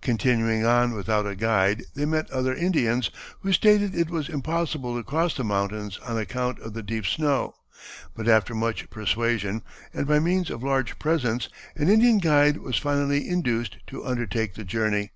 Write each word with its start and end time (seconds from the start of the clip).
Continuing 0.00 0.66
on 0.66 0.94
without 0.94 1.28
a 1.28 1.36
guide 1.36 1.84
they 1.94 2.04
met 2.04 2.28
other 2.32 2.52
Indians, 2.52 3.08
who 3.42 3.52
stated 3.52 3.94
it 3.94 4.10
was 4.10 4.28
impossible 4.28 4.96
to 4.96 5.04
cross 5.04 5.36
the 5.36 5.44
mountains 5.44 5.96
on 5.98 6.18
account 6.18 6.58
of 6.58 6.74
the 6.74 6.82
deep 6.82 7.06
snow, 7.06 7.54
but 8.16 8.26
after 8.26 8.52
much 8.52 8.90
persuasion, 8.90 9.62
and 9.94 10.08
by 10.08 10.18
means 10.18 10.50
of 10.50 10.64
large 10.64 10.98
presents, 10.98 11.48
an 11.76 11.88
Indian 11.88 12.18
guide 12.18 12.56
was 12.56 12.78
finally 12.78 13.28
induced 13.28 13.76
to 13.86 14.04
undertake 14.04 14.54
the 14.54 14.64
journey. 14.64 15.12